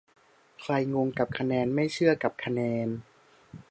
[0.61, 2.87] ใครงงกับคะแนน ไม่เชื่อกับคะแนน